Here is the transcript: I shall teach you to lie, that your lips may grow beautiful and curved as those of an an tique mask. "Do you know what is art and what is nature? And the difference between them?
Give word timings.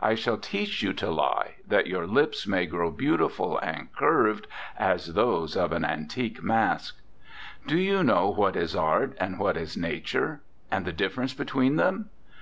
I 0.00 0.14
shall 0.14 0.38
teach 0.38 0.82
you 0.82 0.94
to 0.94 1.10
lie, 1.10 1.56
that 1.68 1.86
your 1.86 2.06
lips 2.06 2.46
may 2.46 2.64
grow 2.64 2.90
beautiful 2.90 3.58
and 3.58 3.92
curved 3.94 4.46
as 4.78 5.12
those 5.12 5.54
of 5.54 5.70
an 5.72 5.84
an 5.84 6.06
tique 6.08 6.42
mask. 6.42 6.96
"Do 7.66 7.76
you 7.76 8.02
know 8.02 8.30
what 8.30 8.56
is 8.56 8.74
art 8.74 9.14
and 9.20 9.38
what 9.38 9.58
is 9.58 9.76
nature? 9.76 10.40
And 10.70 10.86
the 10.86 10.94
difference 10.94 11.34
between 11.34 11.76
them? 11.76 12.08